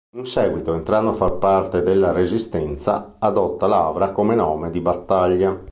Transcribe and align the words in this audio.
In 0.15 0.25
seguito, 0.25 0.73
entrando 0.73 1.11
a 1.11 1.13
far 1.13 1.33
parte 1.37 1.83
della 1.83 2.11
Resistenza, 2.11 3.17
adotta 3.19 3.67
Lavra 3.67 4.11
come 4.13 4.33
nome 4.33 4.71
di 4.71 4.79
battaglia. 4.81 5.55